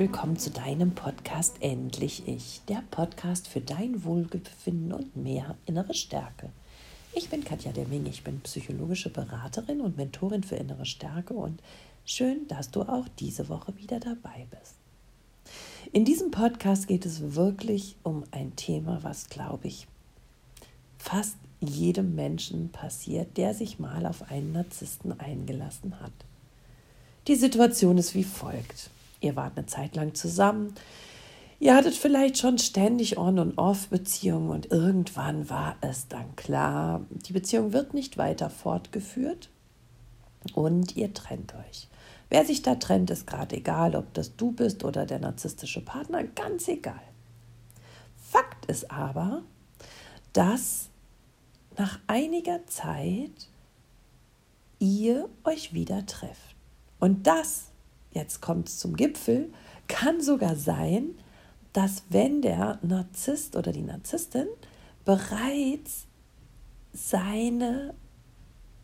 [0.00, 6.48] willkommen zu deinem Podcast Endlich Ich, der Podcast für dein Wohlbefinden und mehr innere Stärke.
[7.12, 11.60] Ich bin Katja Demming, ich bin psychologische Beraterin und Mentorin für innere Stärke und
[12.06, 14.76] schön, dass du auch diese Woche wieder dabei bist.
[15.92, 19.86] In diesem Podcast geht es wirklich um ein Thema, was, glaube ich,
[20.96, 26.12] fast jedem Menschen passiert, der sich mal auf einen Narzissten eingelassen hat.
[27.28, 28.88] Die Situation ist wie folgt.
[29.20, 30.74] Ihr wart eine Zeit lang zusammen.
[31.58, 37.34] Ihr hattet vielleicht schon ständig On- und Off-Beziehungen und irgendwann war es dann klar, die
[37.34, 39.50] Beziehung wird nicht weiter fortgeführt
[40.54, 41.88] und ihr trennt euch.
[42.30, 46.24] Wer sich da trennt, ist gerade egal, ob das du bist oder der narzisstische Partner,
[46.24, 47.02] ganz egal.
[48.16, 49.42] Fakt ist aber,
[50.32, 50.88] dass
[51.76, 53.48] nach einiger Zeit
[54.78, 56.54] ihr euch wieder trefft.
[57.00, 57.69] Und das
[58.12, 59.52] jetzt kommt es zum Gipfel,
[59.88, 61.14] kann sogar sein,
[61.72, 64.48] dass wenn der Narzisst oder die Narzisstin
[65.04, 66.06] bereits
[66.92, 67.94] seine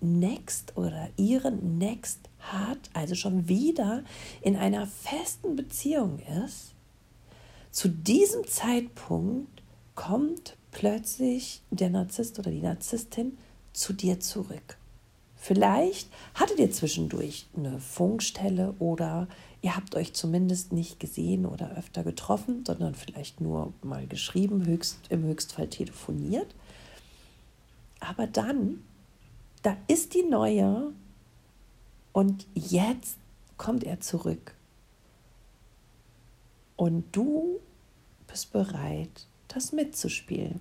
[0.00, 4.04] Next oder ihren Next hat, also schon wieder
[4.40, 6.74] in einer festen Beziehung ist,
[7.70, 9.62] zu diesem Zeitpunkt
[9.94, 13.36] kommt plötzlich der Narzisst oder die Narzisstin
[13.72, 14.78] zu dir zurück.
[15.46, 19.28] Vielleicht hattet ihr zwischendurch eine Funkstelle oder
[19.62, 24.98] ihr habt euch zumindest nicht gesehen oder öfter getroffen, sondern vielleicht nur mal geschrieben, höchst,
[25.08, 26.52] im Höchstfall telefoniert.
[28.00, 28.82] Aber dann,
[29.62, 30.92] da ist die neue
[32.12, 33.16] und jetzt
[33.56, 34.52] kommt er zurück.
[36.74, 37.60] Und du
[38.26, 40.60] bist bereit, das mitzuspielen.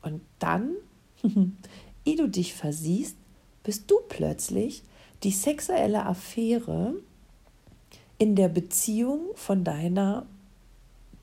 [0.00, 0.72] Und dann,
[2.06, 3.18] ehe du dich versiehst,
[3.64, 4.84] bist du plötzlich
[5.24, 6.94] die sexuelle Affäre
[8.18, 10.26] in der Beziehung von deiner,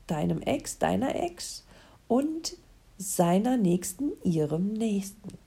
[0.06, 1.64] deinem Ex, deiner Ex
[2.08, 2.56] und
[2.98, 5.38] seiner Nächsten, ihrem Nächsten.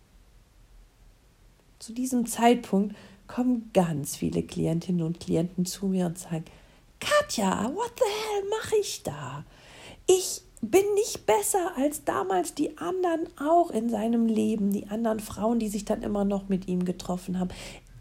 [1.80, 2.96] Zu diesem Zeitpunkt
[3.28, 6.46] kommen ganz viele Klientinnen und Klienten zu mir und sagen,
[7.00, 9.44] Katja, what the hell mache ich da?
[10.08, 15.60] Ich bin nicht besser als damals die anderen auch in seinem Leben, die anderen Frauen,
[15.60, 17.50] die sich dann immer noch mit ihm getroffen haben.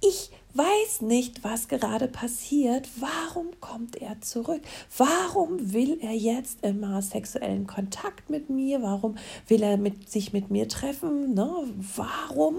[0.00, 2.88] Ich weiß nicht, was gerade passiert.
[3.00, 4.62] Warum kommt er zurück?
[4.96, 8.82] Warum will er jetzt immer sexuellen Kontakt mit mir?
[8.82, 9.16] Warum
[9.48, 11.34] will er mit, sich mit mir treffen?
[11.34, 11.50] Ne?
[11.96, 12.56] Warum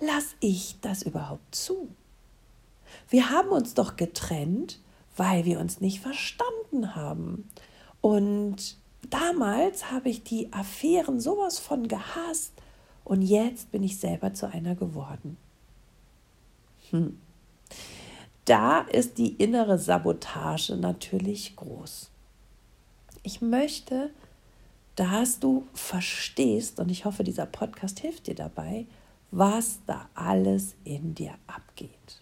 [0.00, 1.88] lasse ich das überhaupt zu?
[3.08, 4.80] Wir haben uns doch getrennt,
[5.16, 7.48] weil wir uns nicht verstanden haben.
[8.06, 8.76] Und
[9.10, 12.52] damals habe ich die Affären sowas von gehasst
[13.02, 15.36] und jetzt bin ich selber zu einer geworden.
[16.90, 17.18] Hm.
[18.44, 22.10] Da ist die innere Sabotage natürlich groß.
[23.24, 24.10] Ich möchte,
[24.94, 28.86] dass du verstehst, und ich hoffe, dieser Podcast hilft dir dabei,
[29.32, 32.20] was da alles in dir abgeht.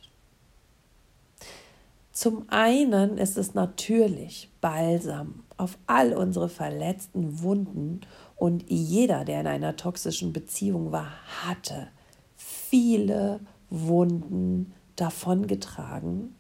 [2.15, 8.03] Zum einen ist es natürlich Balsam auf all unsere verletzten Wunden
[8.37, 11.11] und jeder, der in einer toxischen Beziehung war,
[11.43, 11.89] hatte
[12.37, 16.37] viele Wunden davongetragen,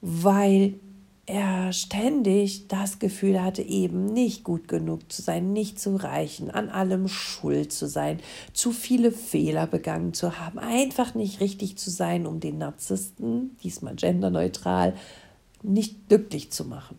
[0.00, 0.80] weil
[1.26, 6.68] er ständig das Gefühl hatte, eben nicht gut genug zu sein, nicht zu reichen, an
[6.68, 8.20] allem schuld zu sein,
[8.52, 13.94] zu viele Fehler begangen zu haben, einfach nicht richtig zu sein, um den Narzissten, diesmal
[13.94, 14.94] genderneutral,
[15.62, 16.98] nicht glücklich zu machen.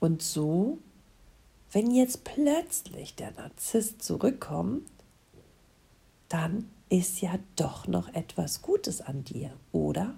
[0.00, 0.78] Und so,
[1.72, 4.82] wenn jetzt plötzlich der Narzisst zurückkommt,
[6.28, 10.14] dann ist ja doch noch etwas Gutes an dir, oder?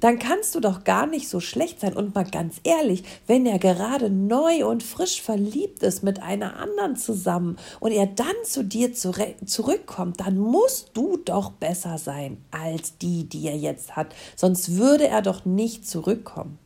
[0.00, 1.94] Dann kannst du doch gar nicht so schlecht sein.
[1.94, 6.96] Und mal ganz ehrlich, wenn er gerade neu und frisch verliebt ist mit einer anderen
[6.96, 13.24] zusammen und er dann zu dir zurückkommt, dann musst du doch besser sein als die,
[13.24, 14.14] die er jetzt hat.
[14.34, 16.58] Sonst würde er doch nicht zurückkommen.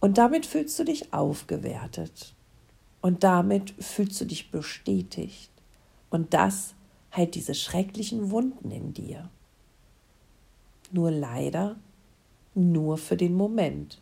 [0.00, 2.34] Und damit fühlst du dich aufgewertet.
[3.00, 5.50] Und damit fühlst du dich bestätigt.
[6.10, 6.74] Und das
[7.16, 9.30] heilt diese schrecklichen Wunden in dir.
[10.92, 11.76] Nur leider
[12.54, 14.00] nur für den Moment.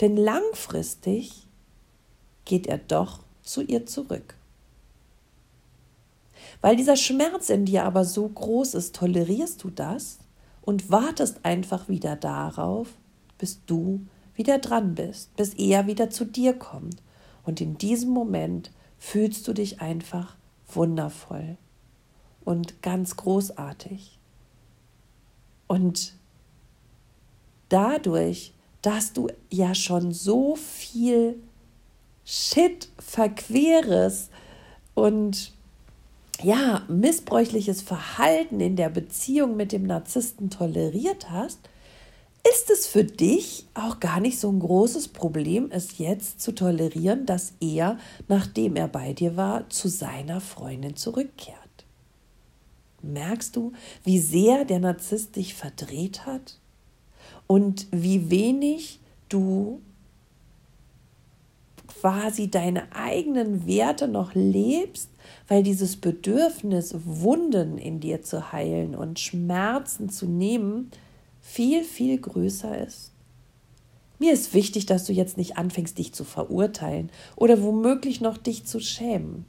[0.00, 1.46] Denn langfristig
[2.44, 4.34] geht er doch zu ihr zurück.
[6.60, 10.18] Weil dieser Schmerz in dir aber so groß ist, tolerierst du das
[10.62, 12.88] und wartest einfach wieder darauf,
[13.38, 17.02] bis du wieder dran bist, bis er wieder zu dir kommt.
[17.44, 20.36] Und in diesem Moment fühlst du dich einfach
[20.66, 21.56] wundervoll
[22.44, 24.18] und ganz großartig.
[25.66, 26.17] Und
[27.68, 31.40] dadurch, dass du ja schon so viel
[32.24, 34.28] Shit, Verqueres
[34.94, 35.52] und
[36.42, 41.58] ja, missbräuchliches Verhalten in der Beziehung mit dem Narzissten toleriert hast,
[42.52, 47.26] ist es für dich auch gar nicht so ein großes Problem, es jetzt zu tolerieren,
[47.26, 47.98] dass er,
[48.28, 51.56] nachdem er bei dir war, zu seiner Freundin zurückkehrt.
[53.02, 53.72] Merkst du,
[54.04, 56.58] wie sehr der Narzisst dich verdreht hat
[57.48, 59.80] und wie wenig du
[61.88, 65.10] quasi deine eigenen Werte noch lebst,
[65.48, 70.92] weil dieses Bedürfnis, Wunden in dir zu heilen und Schmerzen zu nehmen,
[71.40, 73.10] viel, viel größer ist.
[74.20, 78.66] Mir ist wichtig, dass du jetzt nicht anfängst, dich zu verurteilen oder womöglich noch dich
[78.66, 79.44] zu schämen.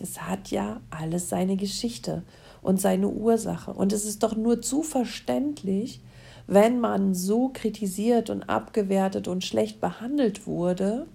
[0.00, 2.22] Es hat ja alles seine Geschichte
[2.62, 3.72] und seine Ursache.
[3.72, 6.00] Und es ist doch nur zu verständlich,
[6.46, 11.06] wenn man so kritisiert und abgewertet und schlecht behandelt wurde,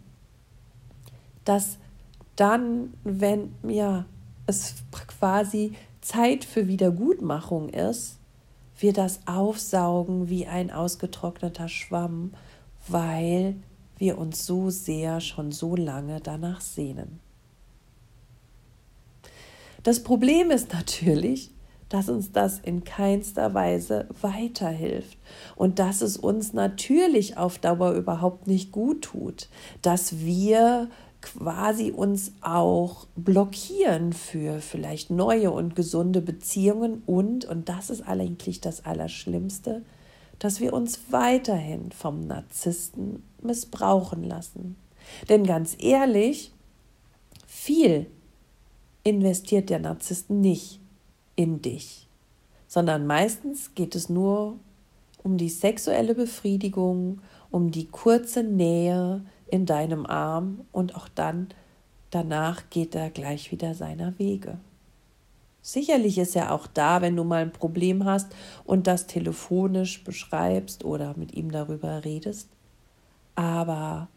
[1.44, 1.78] dass
[2.36, 4.06] dann, wenn ja,
[4.46, 4.76] es
[5.08, 8.18] quasi Zeit für Wiedergutmachung ist,
[8.78, 12.34] wir das aufsaugen wie ein ausgetrockneter Schwamm,
[12.88, 13.56] weil
[13.98, 17.23] wir uns so sehr schon so lange danach sehnen.
[19.84, 21.52] Das Problem ist natürlich,
[21.90, 25.18] dass uns das in keinster Weise weiterhilft
[25.56, 29.48] und dass es uns natürlich auf Dauer überhaupt nicht gut tut,
[29.82, 30.90] dass wir
[31.22, 38.60] quasi uns auch blockieren für vielleicht neue und gesunde Beziehungen und, und das ist eigentlich
[38.60, 39.84] das Allerschlimmste,
[40.40, 44.76] dass wir uns weiterhin vom Narzissten missbrauchen lassen.
[45.30, 46.52] Denn ganz ehrlich,
[47.46, 48.08] viel
[49.04, 50.80] investiert der Narzisst nicht
[51.36, 52.08] in dich,
[52.68, 54.58] sondern meistens geht es nur
[55.24, 61.50] um die sexuelle Befriedigung, um die kurze Nähe in deinem Arm und auch dann
[62.10, 64.58] danach geht er gleich wieder seiner Wege.
[65.62, 68.36] Sicherlich ist er auch da, wenn du mal ein Problem hast
[68.66, 72.50] und das telefonisch beschreibst oder mit ihm darüber redest.
[73.36, 74.10] Aber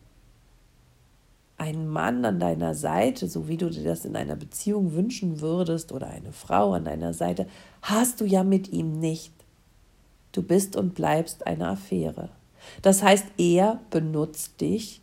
[1.58, 5.92] einen Mann an deiner Seite, so wie du dir das in einer Beziehung wünschen würdest,
[5.92, 7.46] oder eine Frau an deiner Seite,
[7.82, 9.32] hast du ja mit ihm nicht.
[10.32, 12.28] Du bist und bleibst eine Affäre.
[12.82, 15.00] Das heißt, er benutzt dich,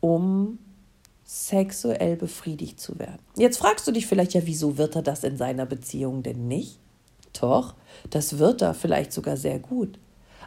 [0.00, 0.58] um
[1.24, 3.20] sexuell befriedigt zu werden.
[3.36, 6.78] Jetzt fragst du dich vielleicht ja, wieso wird er das in seiner Beziehung denn nicht?
[7.40, 7.74] Doch,
[8.10, 9.98] das wird er vielleicht sogar sehr gut.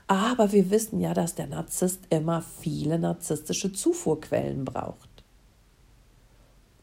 [0.05, 5.06] Aber wir wissen ja, dass der Narzisst immer viele narzisstische Zufuhrquellen braucht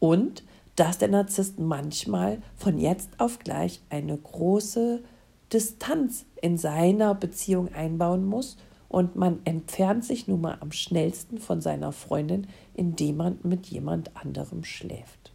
[0.04, 0.44] und
[0.76, 5.02] dass der Narzisst manchmal von jetzt auf gleich eine große
[5.50, 8.58] Distanz in seiner Beziehung einbauen muss
[8.90, 14.14] und man entfernt sich nun mal am schnellsten von seiner Freundin, indem man mit jemand
[14.14, 15.33] anderem schläft.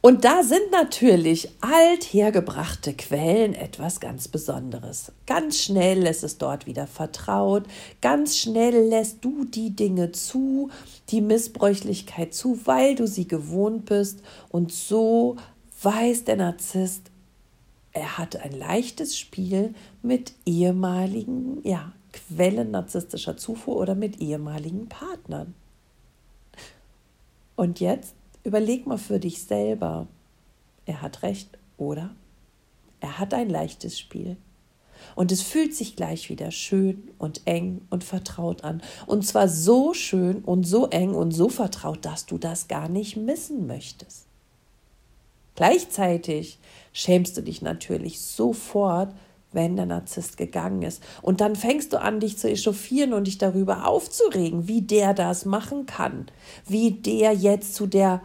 [0.00, 5.10] Und da sind natürlich althergebrachte Quellen etwas ganz Besonderes.
[5.26, 7.64] Ganz schnell lässt es dort wieder vertraut,
[8.00, 10.70] ganz schnell lässt du die Dinge zu,
[11.08, 14.20] die Missbräuchlichkeit zu, weil du sie gewohnt bist.
[14.50, 15.36] Und so
[15.82, 17.10] weiß der Narzisst,
[17.92, 25.54] er hat ein leichtes Spiel mit ehemaligen ja, Quellen narzisstischer Zufuhr oder mit ehemaligen Partnern.
[27.56, 28.14] Und jetzt
[28.48, 30.06] Überleg mal für dich selber.
[30.86, 32.14] Er hat recht, oder?
[32.98, 34.38] Er hat ein leichtes Spiel.
[35.14, 38.80] Und es fühlt sich gleich wieder schön und eng und vertraut an.
[39.04, 43.18] Und zwar so schön und so eng und so vertraut, dass du das gar nicht
[43.18, 44.24] missen möchtest.
[45.54, 46.58] Gleichzeitig
[46.94, 49.14] schämst du dich natürlich sofort,
[49.52, 51.02] wenn der Narzisst gegangen ist.
[51.20, 55.44] Und dann fängst du an, dich zu echauffieren und dich darüber aufzuregen, wie der das
[55.44, 56.30] machen kann,
[56.66, 58.22] wie der jetzt zu der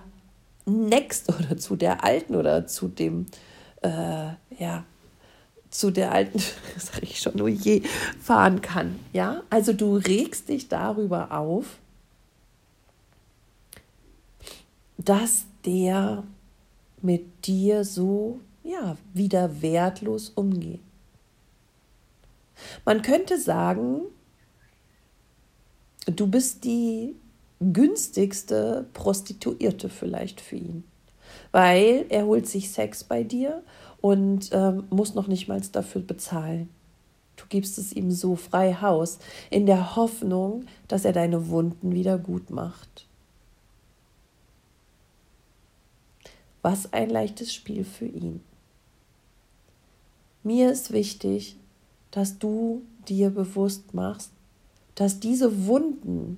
[0.66, 3.26] Next oder zu der alten oder zu dem,
[3.82, 4.86] äh, ja,
[5.70, 6.40] zu der alten,
[6.78, 7.82] sag ich schon, oh je,
[8.22, 9.00] fahren kann.
[9.12, 11.78] Ja, also du regst dich darüber auf,
[14.98, 16.24] dass der
[17.02, 20.80] mit dir so, ja, wieder wertlos umgeht.
[22.86, 24.04] Man könnte sagen,
[26.06, 27.16] du bist die
[27.72, 30.84] günstigste Prostituierte vielleicht für ihn.
[31.52, 33.64] Weil er holt sich Sex bei dir
[34.02, 36.70] und ähm, muss noch nicht mal dafür bezahlen.
[37.38, 42.18] Du gibst es ihm so frei Haus, in der Hoffnung, dass er deine Wunden wieder
[42.18, 43.08] gut macht.
[46.62, 48.42] Was ein leichtes Spiel für ihn.
[50.44, 51.58] Mir ist wichtig,
[52.12, 54.32] dass du dir bewusst machst,
[54.96, 56.38] dass diese Wunden,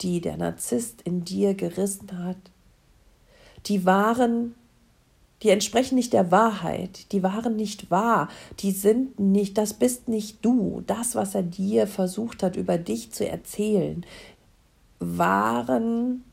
[0.00, 2.36] die der Narzisst in dir gerissen hat,
[3.66, 4.54] die waren,
[5.42, 8.28] die entsprechen nicht der Wahrheit, die waren nicht wahr,
[8.60, 10.82] die sind nicht, das bist nicht du.
[10.86, 14.04] Das, was er dir versucht hat, über dich zu erzählen,
[15.00, 16.24] waren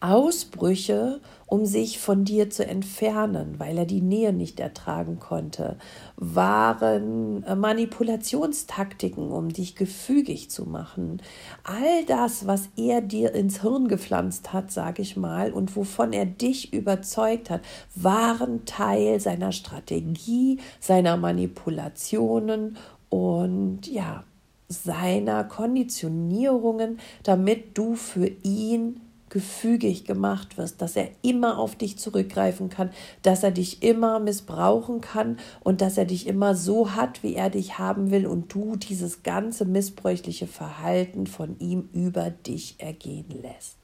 [0.00, 5.76] Ausbrüche, um sich von dir zu entfernen, weil er die Nähe nicht ertragen konnte,
[6.16, 11.20] waren äh, Manipulationstaktiken, um dich gefügig zu machen.
[11.64, 16.26] All das, was er dir ins Hirn gepflanzt hat, sage ich mal, und wovon er
[16.26, 17.62] dich überzeugt hat,
[17.94, 22.76] waren Teil seiner Strategie, seiner Manipulationen
[23.08, 24.22] und ja,
[24.68, 29.00] seiner Konditionierungen, damit du für ihn
[29.30, 32.90] gefügig gemacht wirst, dass er immer auf dich zurückgreifen kann,
[33.22, 37.50] dass er dich immer missbrauchen kann und dass er dich immer so hat, wie er
[37.50, 43.76] dich haben will und du dieses ganze missbräuchliche Verhalten von ihm über dich ergehen lässt.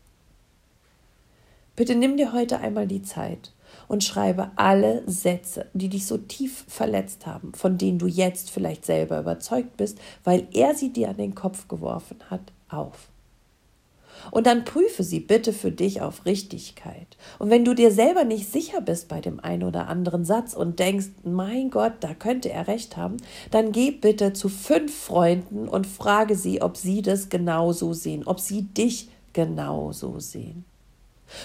[1.76, 3.52] Bitte nimm dir heute einmal die Zeit
[3.88, 8.84] und schreibe alle Sätze, die dich so tief verletzt haben, von denen du jetzt vielleicht
[8.84, 13.08] selber überzeugt bist, weil er sie dir an den Kopf geworfen hat, auf.
[14.30, 17.16] Und dann prüfe sie bitte für dich auf Richtigkeit.
[17.38, 20.78] Und wenn du dir selber nicht sicher bist bei dem einen oder anderen Satz und
[20.78, 23.16] denkst, mein Gott, da könnte er recht haben,
[23.50, 28.40] dann geh bitte zu fünf Freunden und frage sie, ob sie das genauso sehen, ob
[28.40, 30.64] sie dich genauso sehen.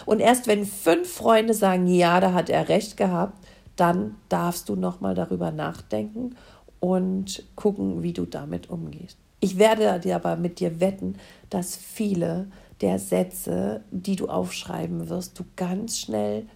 [0.06, 3.38] Und erst wenn fünf Freunde sagen, ja, da hat er recht gehabt,
[3.76, 6.36] dann darfst du nochmal darüber nachdenken
[6.80, 9.18] und gucken, wie du damit umgehst.
[9.40, 11.16] Ich werde dir aber mit dir wetten,
[11.50, 12.48] dass viele
[12.82, 16.48] der Sätze, die du aufschreiben wirst, du ganz schnell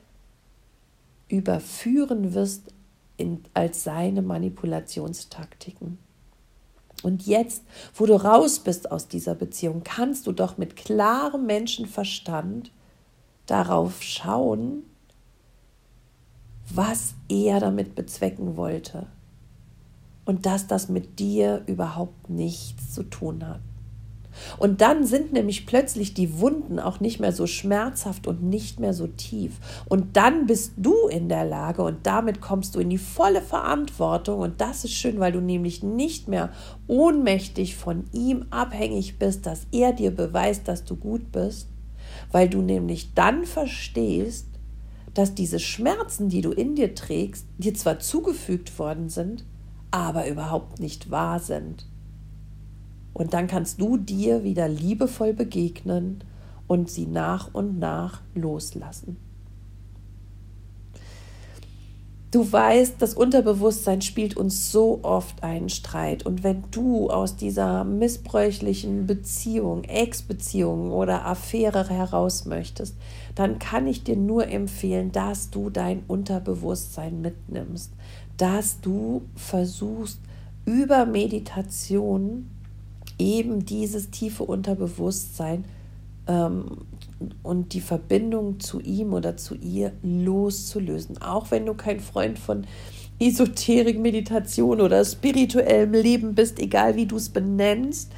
[1.27, 2.74] überführen wirst
[3.18, 5.98] in, als seine Manipulationstaktiken.
[7.01, 7.63] Und jetzt,
[7.96, 12.72] wo du raus bist aus dieser Beziehung, kannst du doch mit klarem Menschenverstand
[13.46, 14.84] darauf schauen,
[16.74, 19.08] was er damit bezwecken wollte.
[20.24, 23.60] Und dass das mit dir überhaupt nichts zu tun hat.
[24.57, 28.93] Und dann sind nämlich plötzlich die Wunden auch nicht mehr so schmerzhaft und nicht mehr
[28.93, 29.60] so tief.
[29.86, 34.39] Und dann bist du in der Lage und damit kommst du in die volle Verantwortung.
[34.39, 36.51] Und das ist schön, weil du nämlich nicht mehr
[36.88, 41.67] ohnmächtig von ihm abhängig bist, dass er dir beweist, dass du gut bist,
[42.31, 44.48] weil du nämlich dann verstehst,
[45.13, 49.45] dass diese Schmerzen, die du in dir trägst, dir zwar zugefügt worden sind,
[49.91, 51.86] aber überhaupt nicht wahr sind.
[53.13, 56.24] Und dann kannst du dir wieder liebevoll begegnen
[56.67, 59.17] und sie nach und nach loslassen.
[62.34, 66.25] Du weißt, das Unterbewusstsein spielt uns so oft einen Streit.
[66.25, 72.96] Und wenn du aus dieser missbräuchlichen Beziehung, Ex-Beziehung oder Affäre heraus möchtest,
[73.36, 77.91] dann kann ich dir nur empfehlen, dass du dein Unterbewusstsein mitnimmst,
[78.38, 80.17] dass du versuchst,
[80.65, 82.50] über Meditation
[83.24, 85.63] eben dieses tiefe Unterbewusstsein
[86.27, 86.86] ähm,
[87.42, 91.22] und die Verbindung zu ihm oder zu ihr loszulösen.
[91.22, 92.65] Auch wenn du kein Freund von
[93.20, 98.12] Esoterik, Meditation oder spirituellem Leben bist, egal wie du es benennst,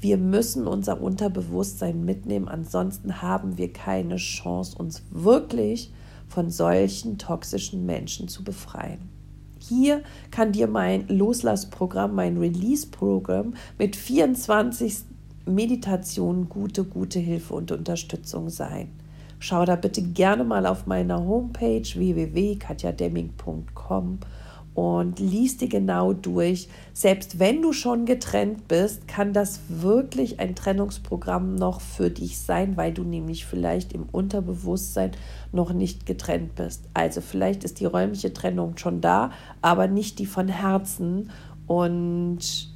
[0.00, 5.92] wir müssen unser Unterbewusstsein mitnehmen, ansonsten haben wir keine Chance, uns wirklich
[6.26, 9.11] von solchen toxischen Menschen zu befreien.
[9.68, 14.98] Hier kann dir mein Loslassprogramm, mein Release-Programm mit 24
[15.46, 18.88] Meditationen gute, gute Hilfe und Unterstützung sein.
[19.38, 24.18] Schau da bitte gerne mal auf meiner Homepage www.katjademming.com
[24.74, 26.68] und liest die genau durch.
[26.92, 32.76] Selbst wenn du schon getrennt bist, kann das wirklich ein Trennungsprogramm noch für dich sein,
[32.76, 35.12] weil du nämlich vielleicht im Unterbewusstsein
[35.52, 36.88] noch nicht getrennt bist.
[36.94, 41.30] Also vielleicht ist die räumliche Trennung schon da, aber nicht die von Herzen
[41.66, 42.71] und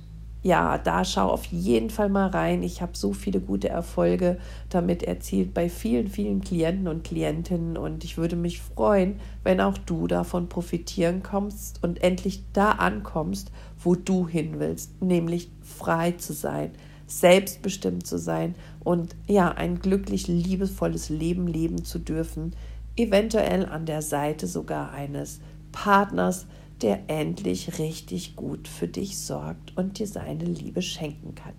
[0.46, 2.62] ja, da schau auf jeden Fall mal rein.
[2.62, 4.38] Ich habe so viele gute Erfolge
[4.68, 9.76] damit erzielt bei vielen, vielen Klienten und Klientinnen und ich würde mich freuen, wenn auch
[9.76, 13.50] du davon profitieren kommst und endlich da ankommst,
[13.82, 16.70] wo du hin willst, nämlich frei zu sein,
[17.08, 22.54] selbstbestimmt zu sein und ja, ein glücklich, liebevolles Leben leben zu dürfen,
[22.96, 25.40] eventuell an der Seite sogar eines
[25.72, 26.46] Partners,
[26.82, 31.54] der endlich richtig gut für dich sorgt und dir seine Liebe schenken kann.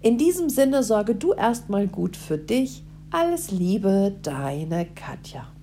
[0.00, 2.82] In diesem Sinne sorge du erstmal gut für dich.
[3.10, 5.53] Alles Liebe, deine Katja.